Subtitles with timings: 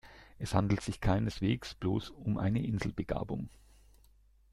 [0.39, 3.49] Es handelt sich keineswegs bloß um eine Inselbegabung.